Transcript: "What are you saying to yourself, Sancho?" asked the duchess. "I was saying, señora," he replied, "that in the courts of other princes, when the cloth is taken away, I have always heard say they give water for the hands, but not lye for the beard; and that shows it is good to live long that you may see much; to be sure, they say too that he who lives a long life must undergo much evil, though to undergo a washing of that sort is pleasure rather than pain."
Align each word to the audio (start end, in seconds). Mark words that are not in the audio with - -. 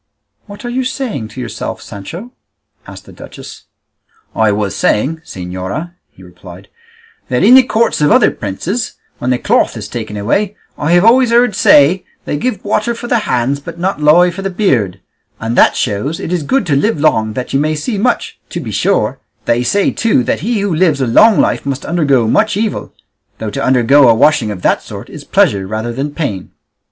"What 0.47 0.65
are 0.65 0.69
you 0.69 0.83
saying 0.83 1.27
to 1.27 1.39
yourself, 1.39 1.79
Sancho?" 1.79 2.31
asked 2.87 3.05
the 3.05 3.11
duchess. 3.13 3.65
"I 4.35 4.51
was 4.51 4.75
saying, 4.75 5.17
señora," 5.17 5.91
he 6.09 6.23
replied, 6.23 6.69
"that 7.29 7.43
in 7.43 7.53
the 7.53 7.61
courts 7.61 8.01
of 8.01 8.11
other 8.11 8.31
princes, 8.31 8.93
when 9.19 9.29
the 9.29 9.37
cloth 9.37 9.77
is 9.77 9.87
taken 9.87 10.17
away, 10.17 10.55
I 10.75 10.93
have 10.93 11.05
always 11.05 11.29
heard 11.29 11.55
say 11.55 12.03
they 12.25 12.35
give 12.35 12.65
water 12.65 12.95
for 12.95 13.05
the 13.05 13.19
hands, 13.29 13.59
but 13.59 13.77
not 13.77 14.01
lye 14.01 14.31
for 14.31 14.41
the 14.41 14.49
beard; 14.49 14.99
and 15.39 15.55
that 15.55 15.75
shows 15.75 16.19
it 16.19 16.33
is 16.33 16.41
good 16.41 16.65
to 16.65 16.75
live 16.75 16.99
long 16.99 17.33
that 17.33 17.53
you 17.53 17.59
may 17.59 17.75
see 17.75 17.99
much; 17.99 18.39
to 18.49 18.59
be 18.59 18.71
sure, 18.71 19.19
they 19.45 19.61
say 19.61 19.91
too 19.91 20.23
that 20.23 20.39
he 20.39 20.61
who 20.61 20.73
lives 20.73 20.99
a 20.99 21.05
long 21.05 21.39
life 21.39 21.63
must 21.63 21.85
undergo 21.85 22.27
much 22.27 22.57
evil, 22.57 22.91
though 23.37 23.51
to 23.51 23.63
undergo 23.63 24.09
a 24.09 24.15
washing 24.15 24.49
of 24.49 24.63
that 24.63 24.81
sort 24.81 25.11
is 25.11 25.23
pleasure 25.23 25.67
rather 25.67 25.93
than 25.93 26.09
pain." 26.09 26.49